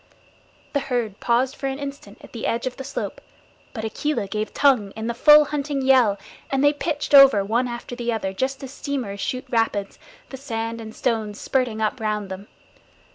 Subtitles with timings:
[0.73, 3.21] The herd paused for an instant at the edge of the slope,
[3.71, 6.17] but Akela gave tongue in the full hunting yell,
[6.49, 9.99] and they pitched over one after the other, just as steamers shoot rapids,
[10.31, 12.47] the sand and stones spurting up round them.